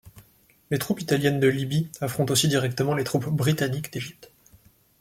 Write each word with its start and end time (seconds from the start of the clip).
Les 0.71 0.79
troupes 0.79 0.99
italiennes 0.99 1.39
de 1.39 1.47
Libye 1.47 1.91
affronte 2.01 2.31
aussi 2.31 2.47
directement 2.47 2.95
les 2.95 3.03
troupes 3.03 3.29
britanniques 3.29 3.93
d'Égypte. 3.93 4.31